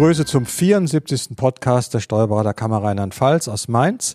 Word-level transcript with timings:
begrüße 0.00 0.24
zum 0.24 0.46
74. 0.46 1.36
Podcast 1.36 1.92
der 1.92 2.00
Steuerberaterkammer 2.00 2.82
Rheinland-Pfalz 2.82 3.48
aus 3.48 3.68
Mainz. 3.68 4.14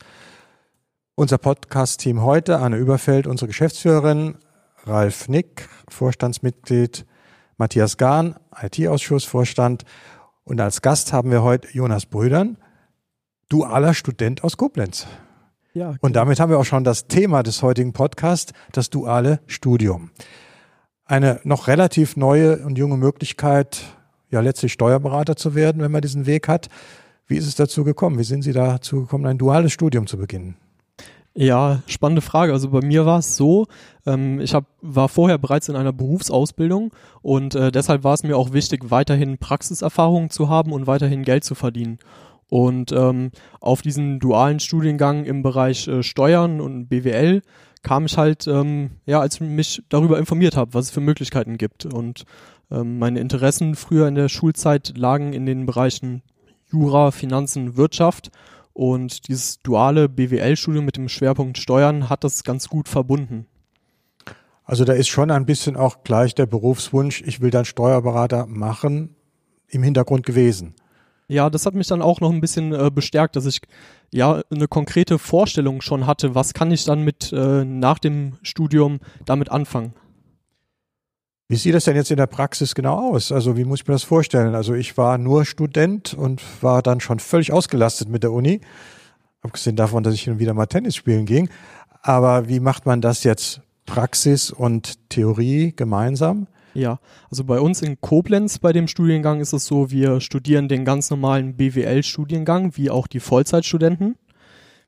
Unser 1.14 1.38
Podcast-Team 1.38 2.23
heute, 2.23 2.57
Anne 2.57 2.78
Überfeld, 2.78 3.28
unsere 3.28 3.46
Geschäftsführerin, 3.50 4.39
Ralf 4.86 5.29
Nick, 5.29 5.70
Vorstandsmitglied, 5.88 7.06
Matthias 7.57 7.98
Gahn, 7.98 8.36
IT-Ausschussvorstand 8.60 9.84
und 10.43 10.60
als 10.60 10.82
Gast 10.82 11.14
haben 11.14 11.29
wir 11.29 11.43
heute 11.43 11.68
Jonas 11.71 12.07
Brüdern, 12.07 12.57
dualer 13.50 13.93
Student 13.93 14.43
aus 14.43 14.57
Koblenz. 14.57 15.06
Ja, 15.75 15.89
und 15.89 16.00
genau. 16.02 16.14
damit 16.14 16.39
haben 16.39 16.50
wir 16.50 16.57
auch 16.57 16.65
schon 16.65 16.83
das 16.83 17.06
Thema 17.06 17.43
des 17.43 17.61
heutigen 17.61 17.93
Podcasts, 17.93 18.54
das 18.71 18.89
duale 18.89 19.39
Studium. 19.46 20.10
Eine 21.06 21.42
noch 21.43 21.68
relativ 21.68 22.18
neue 22.18 22.65
und 22.65 22.75
junge 22.79 22.97
Möglichkeit, 22.97 23.83
ja 24.29 24.42
letztlich 24.42 24.74
Steuerberater 24.74 25.36
zu 25.36 25.56
werden, 25.56 25.82
wenn 25.82 25.92
man 25.92 26.02
diesen 26.02 26.25
Weg 26.25 26.47
hat. 26.47 26.68
Wie 27.28 27.38
ist 27.38 27.47
es 27.47 27.56
dazu 27.56 27.84
gekommen? 27.84 28.20
Wie 28.20 28.24
sind 28.24 28.43
Sie 28.43 28.54
dazu 28.54 29.01
gekommen, 29.01 29.25
ein 29.25 29.38
duales 29.38 29.71
Studium 29.71 30.07
zu 30.07 30.18
beginnen? 30.18 30.56
Ja, 31.38 31.82
spannende 31.88 32.22
Frage. 32.22 32.53
Also 32.53 32.70
bei 32.70 32.80
mir 32.80 33.06
war 33.06 33.20
es 33.20 33.36
so, 33.36 33.66
ähm, 34.06 34.39
ich 34.39 34.53
hab, 34.53 34.67
war 34.81 35.09
vorher 35.09 35.38
bereits 35.38 35.67
in 35.67 35.75
einer 35.75 35.92
Berufsausbildung 35.92 36.94
und 37.22 37.56
äh, 37.56 37.73
deshalb 37.73 38.06
war 38.06 38.14
es 38.14 38.23
mir 38.23 38.38
auch 38.38 38.53
wichtig, 38.53 38.89
weiterhin 38.89 39.38
Praxiserfahrungen 39.38 40.30
zu 40.30 40.48
haben 40.48 40.72
und 40.72 40.88
weiterhin 40.88 41.23
Geld 41.23 41.44
zu 41.44 41.53
verdienen. 41.53 42.00
Und 42.48 42.94
ähm, 42.94 43.31
auf 43.59 43.81
diesen 43.81 44.20
dualen 44.20 44.62
Studiengang 44.62 45.26
im 45.26 45.42
Bereich 45.42 45.90
äh, 45.90 46.03
Steuern 46.03 46.62
und 46.62 46.88
BWL 46.88 47.42
kam 47.81 48.06
ich 48.06 48.18
halt, 48.18 48.48
ähm, 48.48 48.92
ja, 49.06 49.20
als 49.20 49.36
ich 49.36 49.42
mich 49.42 49.84
darüber 49.90 50.18
informiert 50.18 50.56
habe, 50.56 50.73
was 50.73 50.86
es 50.86 50.92
für 50.92 51.02
Möglichkeiten 51.02 51.58
gibt. 51.58 51.86
Und 51.86 52.23
ähm, 52.72 53.00
meine 53.00 53.20
Interessen 53.20 53.76
früher 53.76 54.08
in 54.08 54.16
der 54.16 54.30
Schulzeit 54.30 54.98
lagen 54.98 55.34
in 55.34 55.46
den 55.46 55.66
Bereichen 55.66 56.22
Jura, 56.72 57.12
Finanzen, 57.12 57.78
Wirtschaft. 57.78 58.32
Und 58.74 59.28
dieses 59.28 59.62
duale 59.62 60.10
BWL-Studium 60.10 60.84
mit 60.84 60.98
dem 60.98 61.08
Schwerpunkt 61.08 61.58
Steuern 61.58 62.10
hat 62.10 62.24
das 62.24 62.44
ganz 62.44 62.68
gut 62.68 62.90
verbunden. 62.90 63.48
Also 64.66 64.84
da 64.84 64.94
ist 64.94 65.08
schon 65.08 65.32
ein 65.32 65.46
bisschen 65.46 65.78
auch 65.78 66.04
gleich 66.04 66.36
der 66.36 66.48
Berufswunsch, 66.48 67.22
ich 67.26 67.40
will 67.40 67.52
dann 67.52 67.66
Steuerberater 67.66 68.48
machen, 68.48 69.16
im 69.68 69.84
Hintergrund 69.84 70.26
gewesen. 70.26 70.74
Ja, 71.28 71.50
das 71.50 71.66
hat 71.66 71.74
mich 71.74 71.88
dann 71.88 72.02
auch 72.02 72.20
noch 72.20 72.32
ein 72.32 72.42
bisschen 72.42 72.74
äh, 72.74 72.92
bestärkt, 72.94 73.36
dass 73.36 73.46
ich 73.46 73.62
ja 74.12 74.42
eine 74.52 74.68
konkrete 74.68 75.18
Vorstellung 75.18 75.82
schon 75.82 76.06
hatte, 76.06 76.36
was 76.36 76.54
kann 76.54 76.72
ich 76.72 76.84
dann 76.84 77.04
mit 77.04 77.32
äh, 77.32 77.64
nach 77.64 78.00
dem 78.00 78.38
Studium 78.44 79.00
damit 79.26 79.50
anfangen. 79.52 79.94
Wie 81.48 81.58
sieht 81.58 81.76
das 81.76 81.84
denn 81.84 81.96
jetzt 81.96 82.10
in 82.10 82.18
der 82.18 82.26
Praxis 82.26 82.74
genau 82.74 83.14
aus? 83.14 83.32
Also 83.32 83.56
wie 83.56 83.66
muss 83.66 83.82
ich 83.82 83.88
mir 83.88 83.94
das 83.94 84.04
vorstellen? 84.04 84.56
Also 84.56 84.74
ich 84.74 84.98
war 84.98 85.20
nur 85.20 85.46
Student 85.46 86.16
und 86.16 86.42
war 86.62 86.82
dann 86.82 87.00
schon 87.00 87.20
völlig 87.20 87.54
ausgelastet 87.54 88.10
mit 88.10 88.24
der 88.24 88.32
Uni, 88.32 88.62
abgesehen 89.42 89.76
davon, 89.76 90.02
dass 90.02 90.16
ich 90.16 90.24
hin 90.24 90.34
und 90.34 90.40
wieder 90.40 90.56
mal 90.56 90.66
Tennis 90.66 90.96
spielen 90.96 91.26
ging. 91.26 91.50
Aber 92.02 92.50
wie 92.50 92.60
macht 92.60 92.88
man 92.88 93.00
das 93.00 93.24
jetzt 93.24 93.62
Praxis 93.86 94.50
und 94.50 95.10
Theorie 95.10 95.74
gemeinsam? 95.76 96.48
Ja, 96.74 97.00
also 97.30 97.44
bei 97.44 97.59
uns 97.59 97.84
in 97.84 98.02
Koblenz 98.02 98.58
bei 98.58 98.74
dem 98.74 98.88
Studiengang 98.88 99.40
ist 99.40 99.54
es 99.54 99.66
so, 99.66 99.92
wir 99.92 100.22
studieren 100.22 100.68
den 100.68 100.84
ganz 100.84 101.12
normalen 101.12 101.56
BWL-Studiengang, 101.56 102.76
wie 102.76 102.90
auch 102.90 103.06
die 103.06 103.20
Vollzeitstudenten. 103.20 104.18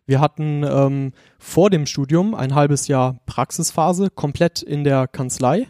Wir 0.08 0.20
hatten 0.20 0.64
ähm, 0.64 1.12
vor 1.38 1.70
dem 1.70 1.86
Studium 1.86 2.34
ein 2.34 2.56
halbes 2.56 2.88
Jahr 2.88 3.20
Praxisphase 3.26 4.10
komplett 4.10 4.62
in 4.64 4.84
der 4.84 5.08
Kanzlei. 5.08 5.68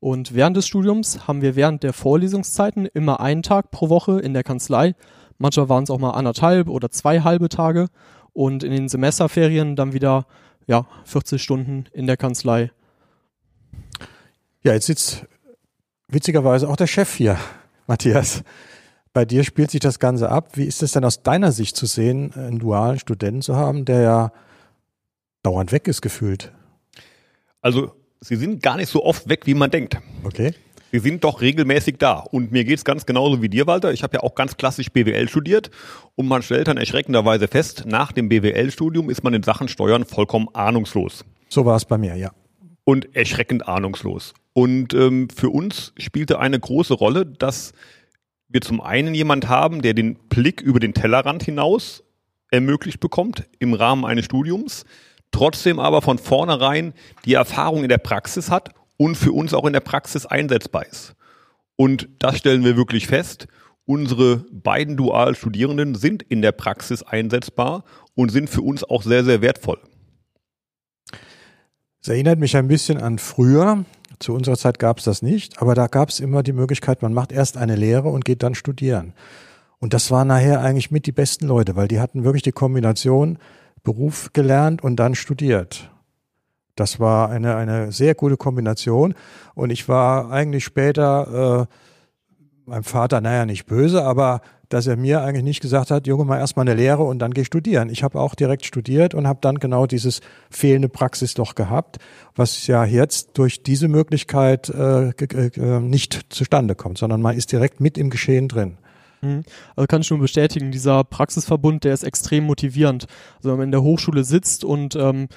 Und 0.00 0.34
während 0.34 0.56
des 0.56 0.66
Studiums 0.66 1.26
haben 1.26 1.42
wir 1.42 1.56
während 1.56 1.82
der 1.82 1.92
Vorlesungszeiten 1.92 2.86
immer 2.86 3.20
einen 3.20 3.42
Tag 3.42 3.70
pro 3.70 3.88
Woche 3.88 4.20
in 4.20 4.32
der 4.32 4.44
Kanzlei. 4.44 4.94
Manchmal 5.38 5.68
waren 5.68 5.84
es 5.84 5.90
auch 5.90 5.98
mal 5.98 6.10
anderthalb 6.10 6.68
oder 6.68 6.90
zwei 6.90 7.20
halbe 7.20 7.48
Tage. 7.48 7.88
Und 8.32 8.62
in 8.62 8.70
den 8.70 8.88
Semesterferien 8.88 9.74
dann 9.74 9.92
wieder 9.92 10.26
ja, 10.66 10.86
40 11.04 11.42
Stunden 11.42 11.86
in 11.92 12.06
der 12.06 12.16
Kanzlei. 12.16 12.70
Ja, 14.62 14.74
jetzt 14.74 14.86
sitzt 14.86 15.26
witzigerweise 16.08 16.68
auch 16.68 16.76
der 16.76 16.86
Chef 16.86 17.14
hier, 17.14 17.38
Matthias. 17.86 18.42
Bei 19.12 19.24
dir 19.24 19.42
spielt 19.42 19.70
sich 19.70 19.80
das 19.80 19.98
Ganze 19.98 20.28
ab. 20.30 20.56
Wie 20.56 20.64
ist 20.64 20.82
es 20.82 20.92
denn 20.92 21.04
aus 21.04 21.22
deiner 21.22 21.50
Sicht 21.50 21.76
zu 21.76 21.86
sehen, 21.86 22.32
einen 22.34 22.58
dualen 22.58 22.98
Studenten 22.98 23.42
zu 23.42 23.56
haben, 23.56 23.84
der 23.84 24.00
ja 24.02 24.32
dauernd 25.42 25.72
weg 25.72 25.88
ist 25.88 26.02
gefühlt? 26.02 26.52
Also, 27.60 27.97
sie 28.20 28.36
sind 28.36 28.62
gar 28.62 28.76
nicht 28.76 28.88
so 28.88 29.04
oft 29.04 29.28
weg, 29.28 29.46
wie 29.46 29.54
man 29.54 29.70
denkt. 29.70 29.98
Okay. 30.24 30.54
Sie 30.90 31.00
sind 31.00 31.22
doch 31.22 31.42
regelmäßig 31.42 31.96
da. 31.98 32.14
Und 32.14 32.50
mir 32.50 32.64
geht 32.64 32.78
es 32.78 32.84
ganz 32.84 33.04
genauso 33.04 33.42
wie 33.42 33.48
dir, 33.48 33.66
Walter. 33.66 33.92
Ich 33.92 34.02
habe 34.02 34.16
ja 34.16 34.22
auch 34.22 34.34
ganz 34.34 34.56
klassisch 34.56 34.90
BWL 34.90 35.28
studiert. 35.28 35.70
Und 36.14 36.28
man 36.28 36.42
stellt 36.42 36.68
dann 36.68 36.78
erschreckenderweise 36.78 37.46
fest, 37.46 37.84
nach 37.86 38.12
dem 38.12 38.28
BWL-Studium 38.30 39.10
ist 39.10 39.22
man 39.22 39.34
in 39.34 39.42
Sachen 39.42 39.68
Steuern 39.68 40.04
vollkommen 40.06 40.48
ahnungslos. 40.54 41.24
So 41.48 41.66
war 41.66 41.76
es 41.76 41.84
bei 41.84 41.98
mir, 41.98 42.16
ja. 42.16 42.32
Und 42.84 43.14
erschreckend 43.14 43.68
ahnungslos. 43.68 44.32
Und 44.54 44.94
ähm, 44.94 45.28
für 45.28 45.50
uns 45.50 45.92
spielte 45.98 46.38
eine 46.38 46.58
große 46.58 46.94
Rolle, 46.94 47.26
dass 47.26 47.74
wir 48.48 48.62
zum 48.62 48.80
einen 48.80 49.14
jemand 49.14 49.46
haben, 49.46 49.82
der 49.82 49.92
den 49.92 50.14
Blick 50.14 50.62
über 50.62 50.80
den 50.80 50.94
Tellerrand 50.94 51.42
hinaus 51.42 52.02
ermöglicht 52.50 52.98
bekommt 52.98 53.46
im 53.58 53.74
Rahmen 53.74 54.06
eines 54.06 54.24
Studiums, 54.24 54.86
trotzdem 55.30 55.78
aber 55.78 56.02
von 56.02 56.18
vornherein 56.18 56.94
die 57.24 57.34
Erfahrung 57.34 57.82
in 57.82 57.88
der 57.88 57.98
Praxis 57.98 58.50
hat 58.50 58.70
und 58.96 59.16
für 59.16 59.32
uns 59.32 59.54
auch 59.54 59.64
in 59.64 59.72
der 59.72 59.80
Praxis 59.80 60.26
einsetzbar 60.26 60.86
ist. 60.86 61.14
Und 61.76 62.08
das 62.18 62.38
stellen 62.38 62.64
wir 62.64 62.76
wirklich 62.76 63.06
fest. 63.06 63.46
Unsere 63.84 64.44
beiden 64.50 64.96
Dualstudierenden 64.96 65.94
sind 65.94 66.22
in 66.22 66.42
der 66.42 66.52
Praxis 66.52 67.02
einsetzbar 67.02 67.84
und 68.14 68.30
sind 68.30 68.50
für 68.50 68.62
uns 68.62 68.84
auch 68.84 69.02
sehr, 69.02 69.24
sehr 69.24 69.40
wertvoll. 69.40 69.78
Es 72.02 72.08
erinnert 72.08 72.38
mich 72.38 72.56
ein 72.56 72.68
bisschen 72.68 73.00
an 73.00 73.18
früher. 73.18 73.84
Zu 74.18 74.34
unserer 74.34 74.56
Zeit 74.56 74.78
gab 74.78 74.98
es 74.98 75.04
das 75.04 75.22
nicht, 75.22 75.62
aber 75.62 75.74
da 75.74 75.86
gab 75.86 76.08
es 76.08 76.20
immer 76.20 76.42
die 76.42 76.52
Möglichkeit, 76.52 77.02
man 77.02 77.14
macht 77.14 77.30
erst 77.30 77.56
eine 77.56 77.76
Lehre 77.76 78.08
und 78.08 78.24
geht 78.24 78.42
dann 78.42 78.56
studieren. 78.56 79.14
Und 79.78 79.94
das 79.94 80.10
waren 80.10 80.28
nachher 80.28 80.60
eigentlich 80.60 80.90
mit 80.90 81.06
die 81.06 81.12
besten 81.12 81.46
Leute, 81.46 81.76
weil 81.76 81.86
die 81.86 82.00
hatten 82.00 82.24
wirklich 82.24 82.42
die 82.42 82.52
Kombination 82.52 83.38
Beruf 83.88 84.34
gelernt 84.34 84.84
und 84.84 84.96
dann 84.96 85.14
studiert. 85.14 85.90
Das 86.76 87.00
war 87.00 87.30
eine, 87.30 87.56
eine 87.56 87.90
sehr 87.90 88.14
gute 88.14 88.36
Kombination. 88.36 89.14
Und 89.54 89.70
ich 89.70 89.88
war 89.88 90.30
eigentlich 90.30 90.62
später 90.62 91.66
äh, 91.66 92.68
meinem 92.68 92.84
Vater, 92.84 93.22
naja, 93.22 93.46
nicht 93.46 93.64
böse, 93.64 94.04
aber 94.04 94.42
dass 94.68 94.86
er 94.86 94.98
mir 94.98 95.22
eigentlich 95.22 95.44
nicht 95.44 95.62
gesagt 95.62 95.90
hat, 95.90 96.06
Junge, 96.06 96.26
mal 96.26 96.38
erstmal 96.38 96.68
eine 96.68 96.78
Lehre 96.78 97.02
und 97.04 97.18
dann 97.20 97.32
geh 97.32 97.44
studieren. 97.44 97.88
Ich 97.88 98.02
habe 98.02 98.20
auch 98.20 98.34
direkt 98.34 98.66
studiert 98.66 99.14
und 99.14 99.26
habe 99.26 99.38
dann 99.40 99.58
genau 99.58 99.86
dieses 99.86 100.20
fehlende 100.50 100.90
Praxis 100.90 101.32
doch 101.32 101.54
gehabt, 101.54 101.96
was 102.36 102.66
ja 102.66 102.84
jetzt 102.84 103.38
durch 103.38 103.62
diese 103.62 103.88
Möglichkeit 103.88 104.68
äh, 104.68 105.08
äh, 105.08 105.80
nicht 105.80 106.26
zustande 106.28 106.74
kommt, 106.74 106.98
sondern 106.98 107.22
man 107.22 107.38
ist 107.38 107.52
direkt 107.52 107.80
mit 107.80 107.96
im 107.96 108.10
Geschehen 108.10 108.48
drin. 108.48 108.76
Mhm. 109.20 109.42
Also 109.76 109.86
kann 109.86 110.00
ich 110.00 110.10
nur 110.10 110.18
bestätigen, 110.18 110.70
dieser 110.70 111.04
Praxisverbund, 111.04 111.84
der 111.84 111.94
ist 111.94 112.04
extrem 112.04 112.44
motivierend. 112.44 113.06
Also 113.36 113.50
wenn 113.50 113.58
man 113.58 113.68
in 113.68 113.72
der 113.72 113.82
Hochschule 113.82 114.24
sitzt 114.24 114.64
und 114.64 114.96
ähm, 114.96 115.28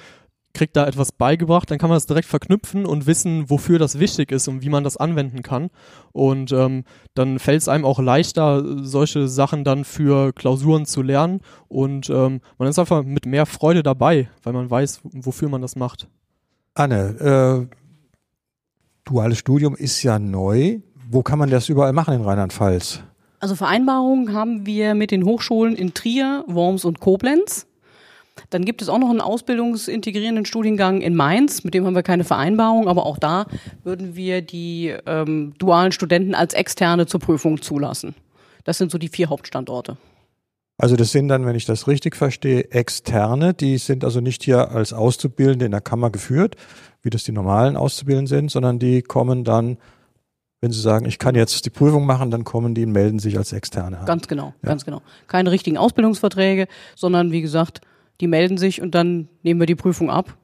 kriegt 0.54 0.76
da 0.76 0.86
etwas 0.86 1.12
beigebracht, 1.12 1.70
dann 1.70 1.78
kann 1.78 1.88
man 1.88 1.96
das 1.96 2.06
direkt 2.06 2.28
verknüpfen 2.28 2.84
und 2.84 3.06
wissen, 3.06 3.48
wofür 3.48 3.78
das 3.78 3.98
wichtig 3.98 4.32
ist 4.32 4.48
und 4.48 4.62
wie 4.62 4.68
man 4.68 4.84
das 4.84 4.96
anwenden 4.96 5.42
kann. 5.42 5.70
Und 6.12 6.52
ähm, 6.52 6.84
dann 7.14 7.38
fällt 7.38 7.62
es 7.62 7.68
einem 7.68 7.84
auch 7.84 7.98
leichter, 7.98 8.62
solche 8.84 9.28
Sachen 9.28 9.64
dann 9.64 9.84
für 9.84 10.32
Klausuren 10.32 10.86
zu 10.86 11.02
lernen. 11.02 11.40
Und 11.68 12.10
ähm, 12.10 12.40
man 12.58 12.68
ist 12.68 12.78
einfach 12.78 13.02
mit 13.02 13.26
mehr 13.26 13.46
Freude 13.46 13.82
dabei, 13.82 14.28
weil 14.42 14.52
man 14.52 14.70
weiß, 14.70 15.00
wofür 15.04 15.48
man 15.48 15.62
das 15.62 15.76
macht. 15.76 16.08
Anne, 16.74 17.68
äh, 17.70 17.76
duales 19.04 19.38
Studium 19.38 19.74
ist 19.74 20.02
ja 20.02 20.18
neu. 20.18 20.80
Wo 21.10 21.22
kann 21.22 21.38
man 21.38 21.50
das 21.50 21.68
überall 21.68 21.92
machen 21.92 22.14
in 22.14 22.22
Rheinland-Pfalz? 22.22 23.02
Also 23.42 23.56
Vereinbarungen 23.56 24.34
haben 24.34 24.66
wir 24.66 24.94
mit 24.94 25.10
den 25.10 25.24
Hochschulen 25.24 25.74
in 25.74 25.94
Trier, 25.94 26.44
Worms 26.46 26.84
und 26.84 27.00
Koblenz. 27.00 27.66
Dann 28.50 28.64
gibt 28.64 28.82
es 28.82 28.88
auch 28.88 29.00
noch 29.00 29.10
einen 29.10 29.20
ausbildungsintegrierenden 29.20 30.44
Studiengang 30.44 31.00
in 31.00 31.16
Mainz, 31.16 31.64
mit 31.64 31.74
dem 31.74 31.84
haben 31.84 31.96
wir 31.96 32.04
keine 32.04 32.22
Vereinbarung, 32.22 32.86
aber 32.86 33.04
auch 33.04 33.18
da 33.18 33.46
würden 33.82 34.14
wir 34.14 34.42
die 34.42 34.94
ähm, 35.06 35.54
dualen 35.58 35.90
Studenten 35.90 36.36
als 36.36 36.54
Externe 36.54 37.06
zur 37.06 37.18
Prüfung 37.18 37.60
zulassen. 37.60 38.14
Das 38.62 38.78
sind 38.78 38.92
so 38.92 38.98
die 38.98 39.08
vier 39.08 39.28
Hauptstandorte. 39.28 39.96
Also 40.78 40.94
das 40.94 41.10
sind 41.10 41.26
dann, 41.26 41.44
wenn 41.44 41.56
ich 41.56 41.66
das 41.66 41.88
richtig 41.88 42.14
verstehe, 42.14 42.70
Externe, 42.70 43.54
die 43.54 43.76
sind 43.78 44.04
also 44.04 44.20
nicht 44.20 44.44
hier 44.44 44.70
als 44.70 44.92
Auszubildende 44.92 45.64
in 45.64 45.72
der 45.72 45.80
Kammer 45.80 46.10
geführt, 46.10 46.54
wie 47.02 47.10
das 47.10 47.24
die 47.24 47.32
normalen 47.32 47.76
Auszubildenden 47.76 48.28
sind, 48.28 48.52
sondern 48.52 48.78
die 48.78 49.02
kommen 49.02 49.42
dann, 49.42 49.78
wenn 50.62 50.70
sie 50.70 50.80
sagen, 50.80 51.06
ich 51.06 51.18
kann 51.18 51.34
jetzt 51.34 51.66
die 51.66 51.70
Prüfung 51.70 52.06
machen, 52.06 52.30
dann 52.30 52.44
kommen 52.44 52.72
die 52.72 52.86
und 52.86 52.92
melden 52.92 53.18
sich 53.18 53.36
als 53.36 53.52
Externe. 53.52 54.00
Ganz 54.06 54.28
genau, 54.28 54.54
ja. 54.62 54.68
ganz 54.68 54.84
genau. 54.84 55.02
Keine 55.26 55.50
richtigen 55.50 55.76
Ausbildungsverträge, 55.76 56.68
sondern 56.94 57.32
wie 57.32 57.42
gesagt, 57.42 57.80
die 58.20 58.28
melden 58.28 58.56
sich 58.56 58.80
und 58.80 58.94
dann 58.94 59.28
nehmen 59.42 59.58
wir 59.58 59.66
die 59.66 59.74
Prüfung 59.74 60.08
ab. 60.08 60.36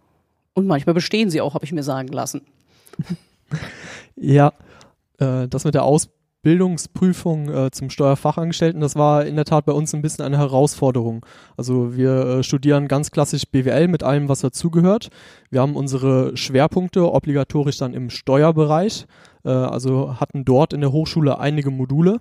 Und 0.54 0.66
manchmal 0.66 0.94
bestehen 0.94 1.30
sie 1.30 1.40
auch, 1.40 1.54
habe 1.54 1.64
ich 1.64 1.70
mir 1.70 1.84
sagen 1.84 2.08
lassen. 2.08 2.42
ja, 4.16 4.52
äh, 5.18 5.46
das 5.46 5.62
mit 5.62 5.74
der 5.74 5.84
Aus 5.84 6.08
Bildungsprüfung 6.42 7.48
äh, 7.48 7.70
zum 7.70 7.90
Steuerfachangestellten, 7.90 8.80
das 8.80 8.94
war 8.94 9.26
in 9.26 9.36
der 9.36 9.44
Tat 9.44 9.64
bei 9.64 9.72
uns 9.72 9.92
ein 9.94 10.02
bisschen 10.02 10.24
eine 10.24 10.38
Herausforderung. 10.38 11.26
Also 11.56 11.96
wir 11.96 12.10
äh, 12.10 12.42
studieren 12.42 12.86
ganz 12.86 13.10
klassisch 13.10 13.44
BWL 13.50 13.88
mit 13.88 14.02
allem, 14.02 14.28
was 14.28 14.40
dazugehört. 14.40 15.08
Wir 15.50 15.60
haben 15.60 15.74
unsere 15.74 16.36
Schwerpunkte 16.36 17.12
obligatorisch 17.12 17.78
dann 17.78 17.92
im 17.92 18.08
Steuerbereich, 18.08 19.06
äh, 19.44 19.50
also 19.50 20.20
hatten 20.20 20.44
dort 20.44 20.72
in 20.72 20.80
der 20.80 20.92
Hochschule 20.92 21.38
einige 21.38 21.70
Module. 21.70 22.20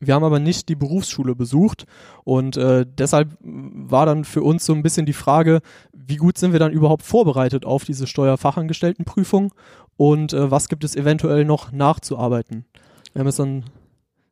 Wir 0.00 0.14
haben 0.14 0.24
aber 0.24 0.38
nicht 0.38 0.68
die 0.68 0.76
Berufsschule 0.76 1.34
besucht 1.34 1.86
und 2.24 2.56
äh, 2.56 2.86
deshalb 2.86 3.36
war 3.40 4.06
dann 4.06 4.24
für 4.24 4.42
uns 4.42 4.64
so 4.64 4.72
ein 4.72 4.82
bisschen 4.82 5.06
die 5.06 5.12
Frage, 5.12 5.60
wie 5.92 6.16
gut 6.16 6.38
sind 6.38 6.52
wir 6.52 6.60
dann 6.60 6.70
überhaupt 6.70 7.02
vorbereitet 7.02 7.64
auf 7.64 7.84
diese 7.84 8.06
Steuerfachangestelltenprüfung 8.06 9.52
und 9.96 10.32
äh, 10.32 10.50
was 10.50 10.68
gibt 10.68 10.84
es 10.84 10.94
eventuell 10.94 11.44
noch 11.44 11.72
nachzuarbeiten. 11.72 12.64
Wir 13.18 13.22
haben 13.22 13.28
es 13.30 13.36
dann 13.36 13.64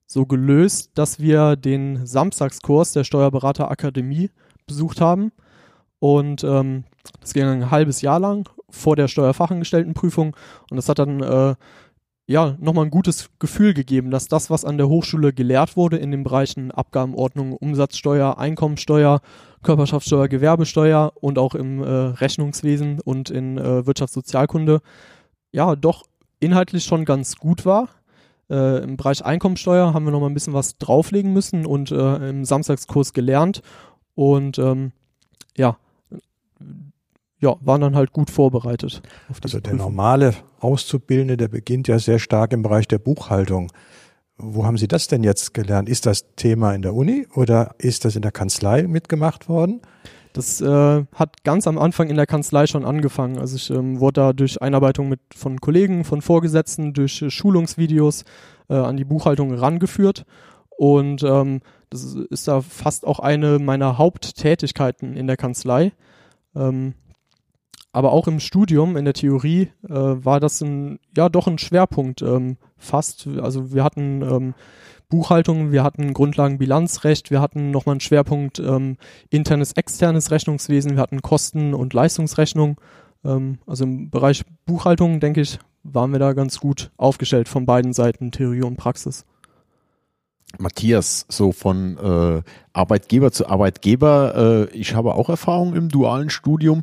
so 0.06 0.26
gelöst, 0.26 0.92
dass 0.94 1.18
wir 1.18 1.56
den 1.56 2.06
Samstagskurs 2.06 2.92
der 2.92 3.02
Steuerberaterakademie 3.02 4.30
besucht 4.68 5.00
haben 5.00 5.32
und 5.98 6.44
ähm, 6.44 6.84
das 7.20 7.34
ging 7.34 7.42
ein 7.42 7.72
halbes 7.72 8.00
Jahr 8.00 8.20
lang 8.20 8.48
vor 8.70 8.94
der 8.94 9.08
Steuerfachangestelltenprüfung 9.08 10.36
und 10.70 10.76
das 10.76 10.88
hat 10.88 11.00
dann 11.00 11.20
äh, 11.20 11.56
ja, 12.28 12.56
nochmal 12.60 12.84
ein 12.84 12.92
gutes 12.92 13.28
Gefühl 13.40 13.74
gegeben, 13.74 14.12
dass 14.12 14.28
das, 14.28 14.50
was 14.50 14.64
an 14.64 14.78
der 14.78 14.88
Hochschule 14.88 15.32
gelehrt 15.32 15.76
wurde 15.76 15.96
in 15.96 16.12
den 16.12 16.22
Bereichen 16.22 16.70
Abgabenordnung, 16.70 17.54
Umsatzsteuer, 17.54 18.38
Einkommensteuer, 18.38 19.20
Körperschaftssteuer, 19.64 20.28
Gewerbesteuer 20.28 21.12
und 21.16 21.40
auch 21.40 21.56
im 21.56 21.82
äh, 21.82 21.88
Rechnungswesen 21.88 23.00
und 23.00 23.30
in 23.30 23.58
äh, 23.58 23.84
Wirtschaftssozialkunde, 23.84 24.80
ja, 25.50 25.74
doch 25.74 26.04
inhaltlich 26.38 26.84
schon 26.84 27.04
ganz 27.04 27.34
gut 27.34 27.66
war. 27.66 27.88
Äh, 28.48 28.82
Im 28.84 28.96
Bereich 28.96 29.24
Einkommensteuer 29.24 29.92
haben 29.92 30.04
wir 30.04 30.12
nochmal 30.12 30.30
ein 30.30 30.34
bisschen 30.34 30.52
was 30.52 30.78
drauflegen 30.78 31.32
müssen 31.32 31.66
und 31.66 31.90
äh, 31.90 32.28
im 32.28 32.44
Samstagskurs 32.44 33.12
gelernt 33.12 33.62
und 34.14 34.58
ähm, 34.58 34.92
ja, 35.56 35.78
ja, 37.40 37.56
waren 37.60 37.80
dann 37.80 37.96
halt 37.96 38.12
gut 38.12 38.30
vorbereitet. 38.30 39.02
also 39.42 39.60
der 39.60 39.74
normale 39.74 40.34
Auszubildende, 40.60 41.36
der 41.36 41.48
beginnt 41.48 41.88
ja 41.88 41.98
sehr 41.98 42.18
stark 42.18 42.52
im 42.52 42.62
Bereich 42.62 42.88
der 42.88 42.98
Buchhaltung. 42.98 43.72
Wo 44.38 44.64
haben 44.64 44.76
Sie 44.76 44.88
das 44.88 45.08
denn 45.08 45.22
jetzt 45.22 45.54
gelernt? 45.54 45.88
Ist 45.88 46.06
das 46.06 46.34
Thema 46.36 46.74
in 46.74 46.82
der 46.82 46.94
Uni 46.94 47.26
oder 47.34 47.74
ist 47.78 48.04
das 48.04 48.16
in 48.16 48.22
der 48.22 48.32
Kanzlei 48.32 48.82
mitgemacht 48.86 49.48
worden? 49.48 49.80
Das 50.36 50.60
äh, 50.60 51.04
hat 51.14 51.44
ganz 51.44 51.66
am 51.66 51.78
Anfang 51.78 52.10
in 52.10 52.16
der 52.16 52.26
Kanzlei 52.26 52.66
schon 52.66 52.84
angefangen. 52.84 53.38
Also 53.38 53.56
ich 53.56 53.70
ähm, 53.70 54.00
wurde 54.00 54.20
da 54.20 54.32
durch 54.34 54.60
Einarbeitung 54.60 55.08
mit 55.08 55.20
von 55.34 55.58
Kollegen, 55.62 56.04
von 56.04 56.20
Vorgesetzten, 56.20 56.92
durch 56.92 57.22
äh, 57.22 57.30
Schulungsvideos 57.30 58.24
äh, 58.68 58.74
an 58.74 58.98
die 58.98 59.06
Buchhaltung 59.06 59.54
rangeführt. 59.54 60.26
Und 60.68 61.22
ähm, 61.22 61.62
das 61.88 62.14
ist 62.14 62.48
da 62.48 62.60
fast 62.60 63.06
auch 63.06 63.18
eine 63.18 63.58
meiner 63.58 63.96
Haupttätigkeiten 63.96 65.16
in 65.16 65.26
der 65.26 65.38
Kanzlei. 65.38 65.92
Ähm, 66.54 66.92
aber 67.92 68.12
auch 68.12 68.28
im 68.28 68.38
Studium, 68.38 68.98
in 68.98 69.06
der 69.06 69.14
Theorie, 69.14 69.70
äh, 69.88 69.94
war 69.94 70.38
das 70.38 70.60
ein, 70.60 70.98
ja 71.16 71.30
doch 71.30 71.46
ein 71.46 71.56
Schwerpunkt 71.56 72.20
ähm, 72.20 72.58
fast. 72.76 73.26
Also 73.40 73.72
wir 73.72 73.82
hatten 73.82 74.20
ähm, 74.20 74.54
Buchhaltung, 75.08 75.72
wir 75.72 75.84
hatten 75.84 76.12
Grundlagenbilanzrecht, 76.12 77.30
wir 77.30 77.40
hatten 77.40 77.70
nochmal 77.70 77.94
einen 77.94 78.00
Schwerpunkt 78.00 78.58
ähm, 78.58 78.96
internes, 79.30 79.72
externes 79.72 80.30
Rechnungswesen, 80.30 80.96
wir 80.96 81.02
hatten 81.02 81.22
Kosten- 81.22 81.74
und 81.74 81.94
Leistungsrechnung. 81.94 82.80
Ähm, 83.24 83.58
also 83.66 83.84
im 83.84 84.10
Bereich 84.10 84.42
Buchhaltung, 84.64 85.20
denke 85.20 85.40
ich, 85.40 85.58
waren 85.84 86.10
wir 86.10 86.18
da 86.18 86.32
ganz 86.32 86.58
gut 86.58 86.90
aufgestellt 86.96 87.48
von 87.48 87.66
beiden 87.66 87.92
Seiten, 87.92 88.32
Theorie 88.32 88.62
und 88.62 88.76
Praxis. 88.76 89.24
Matthias, 90.58 91.26
so 91.28 91.52
von 91.52 91.98
äh, 91.98 92.42
Arbeitgeber 92.72 93.30
zu 93.30 93.48
Arbeitgeber, 93.48 94.68
äh, 94.72 94.76
ich 94.76 94.94
habe 94.94 95.14
auch 95.14 95.28
Erfahrung 95.28 95.74
im 95.74 95.88
dualen 95.88 96.30
Studium. 96.30 96.82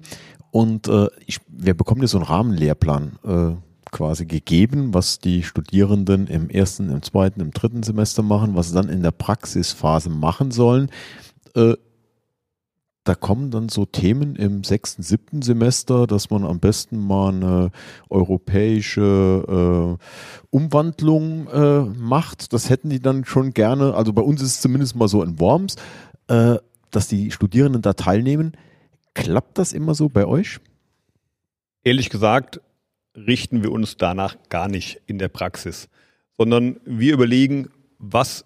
Und 0.51 0.87
äh, 0.87 1.07
ich, 1.25 1.39
wir 1.47 1.73
bekommen 1.73 2.01
ja 2.01 2.07
so 2.07 2.19
einen 2.19 2.27
Rahmenlehrplan 2.27 3.17
äh, 3.25 3.72
quasi 3.93 4.25
gegeben, 4.25 4.93
was 4.93 5.19
die 5.19 5.43
Studierenden 5.43 6.27
im 6.27 6.49
ersten, 6.49 6.89
im 6.89 7.01
zweiten, 7.01 7.39
im 7.39 7.51
dritten 7.51 7.83
Semester 7.83 8.23
machen, 8.23 8.55
was 8.55 8.69
sie 8.69 8.75
dann 8.75 8.89
in 8.89 9.03
der 9.03 9.11
Praxisphase 9.11 10.09
machen 10.09 10.51
sollen. 10.51 10.89
Äh, 11.55 11.75
da 13.05 13.15
kommen 13.15 13.51
dann 13.51 13.67
so 13.67 13.85
Themen 13.85 14.35
im 14.35 14.63
sechsten, 14.63 15.03
siebten 15.03 15.41
Semester, 15.41 16.07
dass 16.07 16.29
man 16.29 16.45
am 16.45 16.59
besten 16.59 16.97
mal 17.05 17.33
eine 17.33 17.71
europäische 18.09 19.99
äh, 19.99 20.05
Umwandlung 20.49 21.47
äh, 21.47 21.81
macht. 21.81 22.53
Das 22.53 22.69
hätten 22.69 22.89
die 22.89 23.01
dann 23.01 23.25
schon 23.25 23.53
gerne, 23.53 23.93
also 23.93 24.13
bei 24.13 24.21
uns 24.21 24.41
ist 24.41 24.55
es 24.55 24.61
zumindest 24.61 24.95
mal 24.95 25.09
so 25.09 25.21
in 25.21 25.39
Worms, 25.39 25.75
äh, 26.27 26.55
dass 26.91 27.07
die 27.07 27.31
Studierenden 27.31 27.81
da 27.81 27.93
teilnehmen. 27.93 28.53
Klappt 29.13 29.57
das 29.57 29.73
immer 29.73 29.95
so 29.95 30.07
bei 30.07 30.25
euch? 30.25 30.59
Ehrlich 31.83 32.09
gesagt, 32.09 32.61
richten 33.15 33.63
wir 33.63 33.71
uns 33.71 33.97
danach 33.97 34.37
gar 34.49 34.67
nicht 34.67 35.01
in 35.05 35.17
der 35.17 35.29
Praxis, 35.29 35.89
sondern 36.37 36.77
wir 36.85 37.13
überlegen, 37.13 37.69
was 37.99 38.45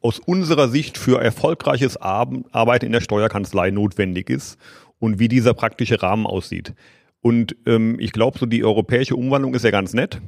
aus 0.00 0.18
unserer 0.18 0.68
Sicht 0.68 0.98
für 0.98 1.20
erfolgreiches 1.20 1.96
Arbeiten 1.96 2.86
in 2.86 2.92
der 2.92 3.00
Steuerkanzlei 3.00 3.70
notwendig 3.70 4.30
ist 4.30 4.58
und 4.98 5.18
wie 5.18 5.28
dieser 5.28 5.54
praktische 5.54 6.02
Rahmen 6.02 6.26
aussieht. 6.26 6.74
Und 7.20 7.54
ähm, 7.66 8.00
ich 8.00 8.12
glaube, 8.12 8.38
so 8.38 8.46
die 8.46 8.64
europäische 8.64 9.14
Umwandlung 9.14 9.54
ist 9.54 9.64
ja 9.64 9.70
ganz 9.70 9.94
nett, 9.94 10.20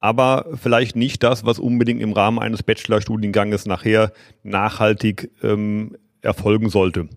aber 0.00 0.46
vielleicht 0.60 0.96
nicht 0.96 1.22
das, 1.22 1.46
was 1.46 1.60
unbedingt 1.60 2.02
im 2.02 2.12
Rahmen 2.12 2.40
eines 2.40 2.64
Bachelorstudienganges 2.64 3.66
nachher 3.66 4.12
nachhaltig 4.42 5.30
ähm, 5.42 5.96
erfolgen 6.20 6.68
sollte 6.68 7.08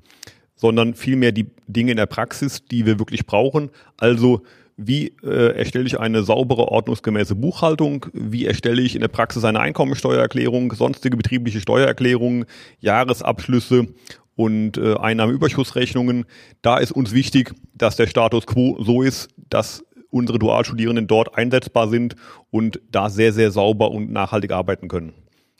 sondern 0.57 0.95
vielmehr 0.95 1.31
die 1.31 1.45
Dinge 1.67 1.91
in 1.91 1.97
der 1.97 2.07
Praxis, 2.07 2.65
die 2.65 2.85
wir 2.85 2.99
wirklich 2.99 3.25
brauchen. 3.25 3.69
Also 3.95 4.41
wie 4.77 5.15
äh, 5.23 5.57
erstelle 5.57 5.85
ich 5.85 5.99
eine 5.99 6.23
saubere, 6.23 6.67
ordnungsgemäße 6.67 7.35
Buchhaltung? 7.35 8.05
Wie 8.13 8.45
erstelle 8.45 8.83
ich 8.83 8.93
in 8.93 9.01
der 9.01 9.07
Praxis 9.07 9.43
eine 9.43 9.59
Einkommensteuererklärung, 9.59 10.71
sonstige 10.73 11.17
betriebliche 11.17 11.59
Steuererklärungen, 11.59 12.45
Jahresabschlüsse 12.79 13.87
und 14.35 14.77
äh, 14.77 14.95
Einnahmeüberschussrechnungen? 14.95 16.25
Da 16.61 16.77
ist 16.77 16.91
uns 16.91 17.11
wichtig, 17.11 17.55
dass 17.73 17.95
der 17.95 18.05
Status 18.05 18.45
quo 18.45 18.77
so 18.79 19.01
ist, 19.01 19.29
dass 19.49 19.83
unsere 20.11 20.37
Dualstudierenden 20.37 21.07
dort 21.07 21.35
einsetzbar 21.35 21.89
sind 21.89 22.15
und 22.51 22.79
da 22.91 23.09
sehr, 23.09 23.33
sehr 23.33 23.51
sauber 23.51 23.89
und 23.89 24.11
nachhaltig 24.11 24.51
arbeiten 24.51 24.87
können. 24.87 25.13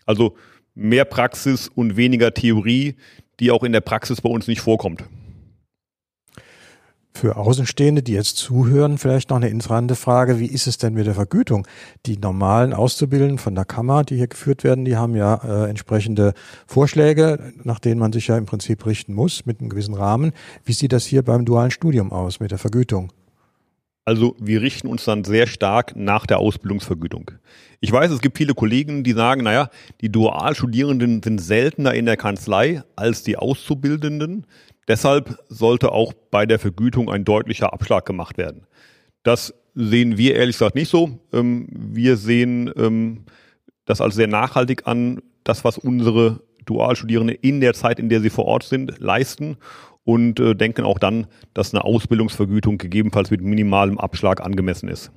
Also 0.06 0.36
mehr 0.76 1.06
Praxis 1.06 1.70
und 1.74 1.98
weniger 1.98 2.36
Theorie, 2.36 2.96
die 3.40 3.50
auch 3.50 3.64
in 3.64 3.72
der 3.72 3.82
Praxis 3.82 4.22
bei 4.22 4.30
uns 4.30 4.48
nicht 4.48 4.62
vorkommt. 4.62 5.04
Für 7.20 7.36
Außenstehende, 7.36 8.04
die 8.04 8.14
jetzt 8.14 8.38
zuhören, 8.38 9.00
vielleicht 9.00 9.32
noch 9.32 9.38
eine 9.38 9.50
interessante 9.50 9.96
Frage. 9.96 10.40
Wie 10.40 10.46
ist 10.46 10.68
es 10.68 10.78
denn 10.78 10.94
mit 10.94 11.08
der 11.08 11.16
Vergütung? 11.16 11.68
Die 12.06 12.16
normalen 12.16 12.74
Auszubildenden 12.74 13.40
von 13.40 13.56
der 13.56 13.66
Kammer, 13.66 14.04
die 14.04 14.18
hier 14.18 14.28
geführt 14.28 14.64
werden, 14.64 14.86
die 14.86 14.98
haben 14.98 15.16
ja 15.16 15.42
äh, 15.44 15.68
entsprechende 15.68 16.36
Vorschläge, 16.68 17.54
nach 17.64 17.80
denen 17.80 18.00
man 18.00 18.14
sich 18.14 18.28
ja 18.28 18.38
im 18.38 18.46
Prinzip 18.46 18.86
richten 18.86 19.16
muss, 19.16 19.48
mit 19.48 19.60
einem 19.60 19.70
gewissen 19.70 19.96
Rahmen. 19.96 20.32
Wie 20.64 20.74
sieht 20.74 20.94
das 20.94 21.08
hier 21.08 21.24
beim 21.24 21.44
dualen 21.44 21.72
Studium 21.72 22.12
aus 22.12 22.40
mit 22.40 22.52
der 22.52 22.60
Vergütung? 22.60 23.12
Also 24.06 24.36
wir 24.40 24.62
richten 24.62 24.88
uns 24.88 25.04
dann 25.04 25.24
sehr 25.24 25.48
stark 25.48 25.96
nach 25.96 26.28
der 26.28 26.38
Ausbildungsvergütung. 26.38 27.32
Ich 27.80 27.92
weiß, 27.92 28.12
es 28.12 28.22
gibt 28.22 28.38
viele 28.38 28.54
Kollegen, 28.54 29.04
die 29.04 29.14
sagen, 29.14 29.44
naja, 29.44 29.70
die 30.02 30.12
Dualstudierenden 30.12 31.22
sind 31.24 31.40
seltener 31.40 31.94
in 31.94 32.06
der 32.06 32.16
Kanzlei 32.16 32.84
als 32.96 33.24
die 33.24 33.38
Auszubildenden. 33.38 34.46
Deshalb 34.88 35.38
sollte 35.50 35.92
auch 35.92 36.14
bei 36.32 36.46
der 36.46 36.60
Vergütung 36.60 37.10
ein 37.10 37.26
deutlicher 37.26 37.74
Abschlag 37.74 38.06
gemacht 38.06 38.38
werden. 38.38 38.66
Das 39.24 39.54
sehen 39.76 40.18
wir 40.18 40.36
ehrlich 40.36 40.56
gesagt 40.56 40.76
nicht 40.76 40.90
so. 40.90 41.20
Ähm, 41.34 41.68
wir 41.72 42.18
sehen 42.18 42.72
ähm, 42.78 43.26
das 43.86 44.02
als 44.02 44.16
sehr 44.16 44.28
nachhaltig 44.28 44.88
an, 44.88 45.22
das, 45.44 45.64
was 45.64 45.78
unsere 45.78 46.42
Dualstudierende 46.66 47.34
in 47.34 47.62
der 47.62 47.74
Zeit, 47.74 48.00
in 48.00 48.10
der 48.10 48.22
sie 48.22 48.30
vor 48.30 48.46
Ort 48.46 48.64
sind, 48.64 49.00
leisten 49.00 49.58
und 50.04 50.40
äh, 50.40 50.56
denken 50.56 50.84
auch 50.84 51.00
dann, 51.00 51.28
dass 51.54 51.74
eine 51.74 51.84
Ausbildungsvergütung 51.84 52.78
gegebenenfalls 52.78 53.32
mit 53.32 53.42
minimalem 53.42 54.00
Abschlag 54.00 54.42
angemessen 54.42 54.90
ist. 54.90 55.12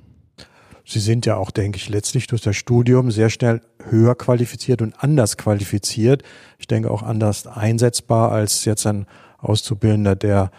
Sie 0.85 0.99
sind 0.99 1.25
ja 1.25 1.37
auch, 1.37 1.51
denke 1.51 1.77
ich, 1.77 1.89
letztlich 1.89 2.27
durch 2.27 2.41
das 2.41 2.55
Studium 2.55 3.11
sehr 3.11 3.29
schnell 3.29 3.61
höher 3.89 4.15
qualifiziert 4.15 4.81
und 4.81 4.93
anders 5.01 5.37
qualifiziert. 5.37 6.23
Ich 6.57 6.67
denke 6.67 6.91
auch 6.91 7.03
anders 7.03 7.47
einsetzbar 7.47 8.31
als 8.31 8.65
jetzt 8.65 8.85
ein 8.85 9.05
Auszubildender, 9.41 10.15
der 10.15 10.51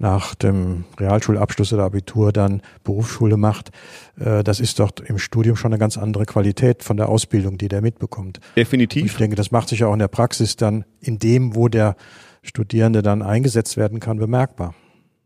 nach 0.00 0.36
dem 0.36 0.84
Realschulabschluss 0.98 1.72
oder 1.72 1.82
Abitur 1.82 2.32
dann 2.32 2.62
Berufsschule 2.84 3.36
macht. 3.36 3.70
Äh, 4.18 4.44
das 4.44 4.60
ist 4.60 4.78
doch 4.78 4.92
im 5.04 5.18
Studium 5.18 5.56
schon 5.56 5.72
eine 5.72 5.78
ganz 5.78 5.98
andere 5.98 6.24
Qualität 6.24 6.84
von 6.84 6.96
der 6.96 7.08
Ausbildung, 7.08 7.58
die 7.58 7.68
der 7.68 7.82
mitbekommt. 7.82 8.38
Definitiv. 8.56 9.02
Und 9.02 9.06
ich 9.08 9.16
denke, 9.16 9.36
das 9.36 9.50
macht 9.50 9.68
sich 9.68 9.80
ja 9.80 9.88
auch 9.88 9.92
in 9.92 9.98
der 9.98 10.08
Praxis 10.08 10.56
dann 10.56 10.84
in 11.00 11.18
dem, 11.18 11.56
wo 11.56 11.68
der 11.68 11.96
Studierende 12.42 13.02
dann 13.02 13.22
eingesetzt 13.22 13.76
werden 13.76 13.98
kann, 13.98 14.18
bemerkbar. 14.18 14.74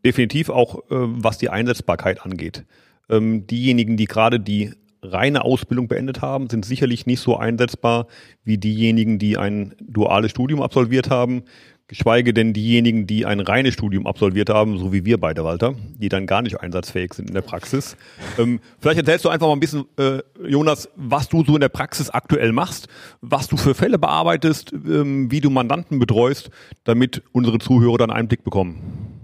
Definitiv 0.04 0.48
auch, 0.48 0.78
äh, 0.78 0.80
was 0.90 1.36
die 1.36 1.50
Einsetzbarkeit 1.50 2.24
angeht 2.24 2.64
ähm, 3.12 3.46
diejenigen, 3.46 3.96
die 3.96 4.06
gerade 4.06 4.40
die 4.40 4.72
reine 5.02 5.44
Ausbildung 5.44 5.88
beendet 5.88 6.22
haben, 6.22 6.48
sind 6.48 6.64
sicherlich 6.64 7.06
nicht 7.06 7.20
so 7.20 7.36
einsetzbar 7.36 8.06
wie 8.44 8.56
diejenigen, 8.58 9.18
die 9.18 9.36
ein 9.36 9.74
duales 9.80 10.30
Studium 10.30 10.62
absolviert 10.62 11.10
haben, 11.10 11.42
geschweige 11.88 12.32
denn 12.32 12.52
diejenigen, 12.52 13.06
die 13.06 13.26
ein 13.26 13.40
reines 13.40 13.74
Studium 13.74 14.06
absolviert 14.06 14.48
haben, 14.48 14.78
so 14.78 14.92
wie 14.92 15.04
wir 15.04 15.18
beide, 15.18 15.44
Walter, 15.44 15.74
die 15.98 16.08
dann 16.08 16.26
gar 16.26 16.42
nicht 16.42 16.60
einsatzfähig 16.60 17.14
sind 17.14 17.28
in 17.28 17.34
der 17.34 17.42
Praxis. 17.42 17.96
Ähm, 18.38 18.60
vielleicht 18.78 18.98
erzählst 18.98 19.24
du 19.24 19.28
einfach 19.28 19.46
mal 19.46 19.52
ein 19.52 19.60
bisschen, 19.60 19.84
äh, 19.98 20.20
Jonas, 20.46 20.88
was 20.96 21.28
du 21.28 21.44
so 21.44 21.54
in 21.54 21.60
der 21.60 21.68
Praxis 21.68 22.10
aktuell 22.10 22.52
machst, 22.52 22.88
was 23.20 23.48
du 23.48 23.56
für 23.56 23.74
Fälle 23.74 23.98
bearbeitest, 23.98 24.72
ähm, 24.72 25.30
wie 25.30 25.40
du 25.40 25.50
Mandanten 25.50 25.98
betreust, 25.98 26.50
damit 26.84 27.22
unsere 27.32 27.58
Zuhörer 27.58 27.98
dann 27.98 28.10
einen 28.10 28.28
Blick 28.28 28.44
bekommen. 28.44 29.20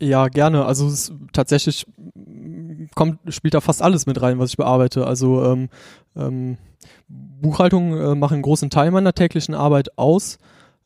Ja, 0.00 0.28
gerne. 0.28 0.64
Also 0.64 0.88
es 0.88 1.12
tatsächlich 1.32 1.86
kommt, 2.94 3.18
spielt 3.32 3.54
da 3.54 3.60
fast 3.60 3.82
alles 3.82 4.06
mit 4.06 4.20
rein, 4.20 4.38
was 4.38 4.50
ich 4.50 4.56
bearbeite. 4.56 5.06
Also 5.06 5.44
ähm, 5.44 5.68
ähm, 6.16 6.56
Buchhaltung 7.08 7.96
äh, 7.96 8.14
macht 8.14 8.32
einen 8.32 8.42
großen 8.42 8.70
Teil 8.70 8.90
meiner 8.90 9.12
täglichen 9.12 9.54
Arbeit 9.54 9.98
aus. 9.98 10.38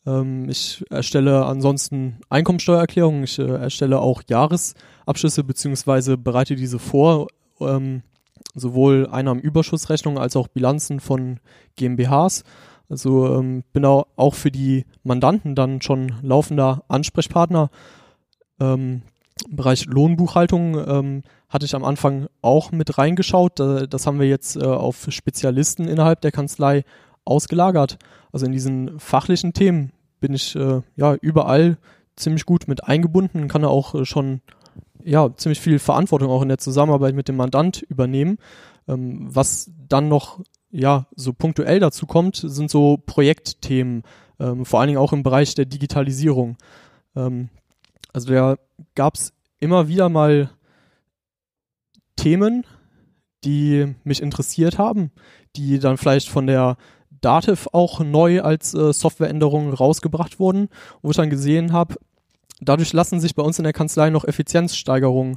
Ähm, 0.06 0.48
ich 0.48 0.84
erstelle 0.90 1.44
ansonsten 1.46 2.20
Einkommensteuererklärungen, 2.28 3.24
ich 3.24 3.38
äh, 3.38 3.46
erstelle 3.46 4.00
auch 4.00 4.22
Jahresabschlüsse 4.28 5.44
beziehungsweise 5.44 6.18
bereite 6.18 6.56
diese 6.56 6.78
vor, 6.78 7.28
ähm, 7.60 8.02
sowohl 8.54 9.08
Einnahmenüberschussrechnungen 9.10 10.20
als 10.20 10.36
auch 10.36 10.48
Bilanzen 10.48 11.00
von 11.00 11.40
GmbHs. 11.76 12.44
Also 12.88 13.38
ähm, 13.38 13.64
bin 13.72 13.84
auch, 13.84 14.34
für 14.34 14.50
die 14.50 14.84
Mandanten 15.02 15.54
dann 15.54 15.80
schon 15.80 16.12
laufender 16.22 16.84
Ansprechpartner. 16.88 17.70
Ähm, 18.60 19.02
Im 19.48 19.56
Bereich 19.56 19.86
Lohnbuchhaltung 19.86 20.76
ähm, 20.86 21.22
hatte 21.48 21.64
ich 21.64 21.74
am 21.74 21.84
Anfang 21.84 22.26
auch 22.42 22.72
mit 22.72 22.98
reingeschaut. 22.98 23.58
Das 23.58 24.06
haben 24.06 24.20
wir 24.20 24.28
jetzt 24.28 24.56
äh, 24.56 24.64
auf 24.64 25.06
Spezialisten 25.08 25.88
innerhalb 25.88 26.20
der 26.20 26.30
Kanzlei 26.30 26.84
ausgelagert. 27.24 27.98
Also 28.32 28.46
in 28.46 28.52
diesen 28.52 28.98
fachlichen 28.98 29.52
Themen 29.52 29.92
bin 30.20 30.34
ich 30.34 30.56
äh, 30.56 30.82
ja 30.96 31.14
überall 31.14 31.78
ziemlich 32.16 32.46
gut 32.46 32.68
mit 32.68 32.84
eingebunden, 32.84 33.48
kann 33.48 33.64
auch 33.64 33.94
äh, 33.94 34.04
schon 34.04 34.40
ja 35.02 35.34
ziemlich 35.36 35.60
viel 35.60 35.78
Verantwortung 35.78 36.30
auch 36.30 36.42
in 36.42 36.48
der 36.48 36.58
Zusammenarbeit 36.58 37.14
mit 37.14 37.28
dem 37.28 37.36
Mandant 37.36 37.82
übernehmen. 37.82 38.38
Ähm, 38.88 39.26
was 39.34 39.70
dann 39.88 40.08
noch 40.08 40.40
ja 40.70 41.06
so 41.14 41.32
punktuell 41.32 41.80
dazu 41.80 42.06
kommt, 42.06 42.36
sind 42.36 42.70
so 42.70 42.98
Projektthemen, 43.04 44.02
ähm, 44.40 44.64
vor 44.64 44.80
allen 44.80 44.88
Dingen 44.88 44.98
auch 44.98 45.12
im 45.12 45.22
Bereich 45.22 45.54
der 45.54 45.66
Digitalisierung. 45.66 46.56
Ähm, 47.14 47.48
also 48.12 48.32
da 48.32 48.56
gab 48.94 49.14
es 49.14 49.32
immer 49.60 49.88
wieder 49.88 50.08
mal 50.08 50.50
Themen, 52.16 52.64
die 53.44 53.94
mich 54.04 54.22
interessiert 54.22 54.78
haben, 54.78 55.10
die 55.56 55.78
dann 55.78 55.96
vielleicht 55.96 56.28
von 56.28 56.46
der 56.46 56.76
Dativ 57.24 57.68
auch 57.72 58.00
neu 58.00 58.42
als 58.42 58.74
äh, 58.74 58.92
Softwareänderung 58.92 59.72
rausgebracht 59.72 60.38
wurden, 60.38 60.68
wo 61.02 61.10
ich 61.10 61.16
dann 61.16 61.30
gesehen 61.30 61.72
habe, 61.72 61.96
dadurch 62.60 62.92
lassen 62.92 63.20
sich 63.20 63.34
bei 63.34 63.42
uns 63.42 63.58
in 63.58 63.64
der 63.64 63.72
Kanzlei 63.72 64.10
noch 64.10 64.24
Effizienzsteigerungen 64.24 65.36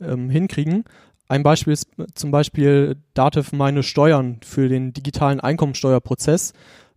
ähm, 0.00 0.30
hinkriegen. 0.30 0.84
Ein 1.28 1.42
Beispiel 1.42 1.74
ist 1.74 1.88
zum 2.14 2.30
Beispiel 2.30 2.96
Dativ 3.14 3.52
meine 3.52 3.82
Steuern 3.82 4.40
für 4.42 4.68
den 4.68 4.92
digitalen 4.92 5.40
Einkommensteuerprozess. 5.40 6.54